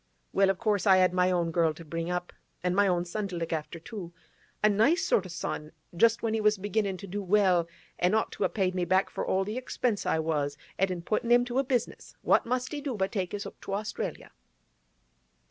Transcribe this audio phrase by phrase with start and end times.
[0.33, 3.27] Well, of course I had my own girl to bring up, an' my own son
[3.27, 4.11] to look after too.
[4.63, 7.67] A nice sort o' son; just when he was beginnin' to do well,
[7.99, 11.03] an' ought to a paid me back for all the expense I was at in
[11.03, 14.31] puttin' him to a business, what must he do but take his 'ook to Australia.